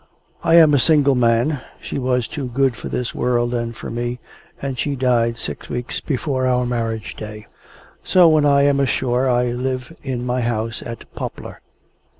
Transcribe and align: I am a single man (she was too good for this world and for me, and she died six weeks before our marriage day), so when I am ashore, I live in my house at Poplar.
I 0.43 0.55
am 0.55 0.73
a 0.73 0.79
single 0.79 1.13
man 1.13 1.61
(she 1.79 1.99
was 1.99 2.27
too 2.27 2.47
good 2.47 2.75
for 2.75 2.89
this 2.89 3.13
world 3.13 3.53
and 3.53 3.77
for 3.77 3.91
me, 3.91 4.17
and 4.59 4.79
she 4.79 4.95
died 4.95 5.37
six 5.37 5.69
weeks 5.69 5.99
before 5.99 6.47
our 6.47 6.65
marriage 6.65 7.15
day), 7.15 7.45
so 8.03 8.27
when 8.27 8.43
I 8.43 8.63
am 8.63 8.79
ashore, 8.79 9.29
I 9.29 9.51
live 9.51 9.95
in 10.01 10.25
my 10.25 10.41
house 10.41 10.81
at 10.83 11.05
Poplar. 11.13 11.61